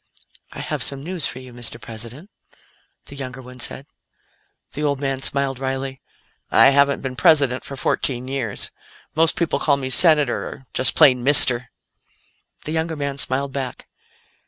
[0.51, 1.79] "I have some news for you, Mr.
[1.79, 2.31] President,"
[3.05, 3.85] the younger one said.
[4.73, 6.01] The old man smiled wryly.
[6.49, 8.71] "I haven't been President for fourteen years.
[9.13, 11.69] Most people call me 'Senator' or just plain 'Mister'."
[12.63, 13.87] The younger man smiled back.